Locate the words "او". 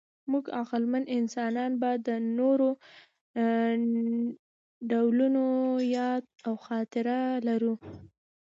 6.47-6.53